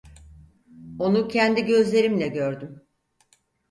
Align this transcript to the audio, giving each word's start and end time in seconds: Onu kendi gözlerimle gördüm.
Onu 0.99 1.27
kendi 1.27 1.65
gözlerimle 1.65 2.27
gördüm. 2.27 2.87